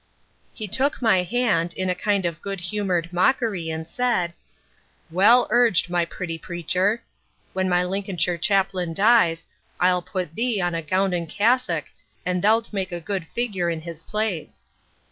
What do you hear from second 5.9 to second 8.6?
my pretty preacher! When my Lincolnshire